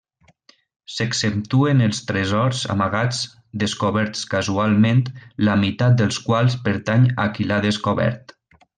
[0.93, 3.21] S'exceptuen els tresors amagats,
[3.65, 5.07] descoberts casualment,
[5.51, 8.39] la meitat dels quals pertany a qui l'ha descobert.